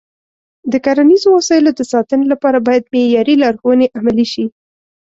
د 0.71 0.73
کرنیزو 0.85 1.27
وسایلو 1.37 1.71
د 1.75 1.81
ساتنې 1.93 2.25
لپاره 2.33 2.57
باید 2.67 2.91
معیاري 2.93 3.35
لارښوونې 3.43 3.87
عملي 3.97 4.25
شي. 4.33 4.45